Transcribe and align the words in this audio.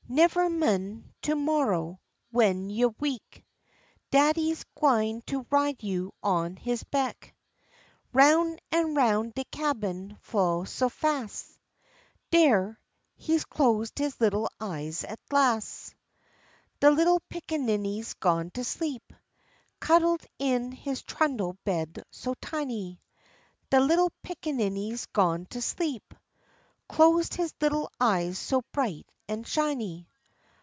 Never 0.13 0.49
min'; 0.49 1.13
to 1.21 1.35
morrer, 1.37 1.97
w'en 2.33 2.69
you 2.69 2.93
wek, 2.99 3.45
Daddy's 4.11 4.65
gwine 4.75 5.21
to 5.27 5.47
ride 5.49 5.81
you 5.81 6.13
on 6.21 6.57
his 6.57 6.83
bek, 6.83 7.33
'Roun' 8.11 8.59
an' 8.73 8.93
roun' 8.95 9.31
de 9.33 9.45
cabin 9.45 10.17
flo' 10.19 10.65
so 10.65 10.89
fas' 10.89 11.57
Der! 12.29 12.77
He's 13.15 13.45
closed 13.45 13.99
his 13.99 14.19
little 14.19 14.49
eyes 14.59 15.05
at 15.05 15.17
las'. 15.31 15.95
De 16.81 16.91
little 16.91 17.21
pickaninny's 17.29 18.13
gone 18.15 18.49
to 18.51 18.65
sleep, 18.65 19.13
Cuddled 19.79 20.25
in 20.37 20.73
his 20.73 21.03
trundle 21.03 21.55
bed 21.63 22.03
so 22.11 22.33
tiny, 22.41 23.01
De 23.69 23.79
little 23.79 24.11
pickaninny's 24.23 25.05
gone 25.05 25.45
to 25.51 25.61
sleep, 25.61 26.13
Closed 26.89 27.35
his 27.35 27.53
little 27.61 27.89
eyes 28.01 28.37
so 28.37 28.61
bright 28.73 29.07
an' 29.29 29.45
shiny. 29.45 30.05